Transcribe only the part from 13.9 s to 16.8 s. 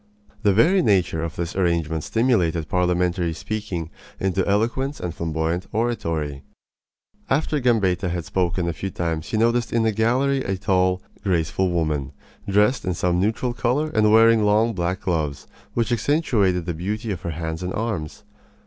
and wearing long black gloves, which accentuated the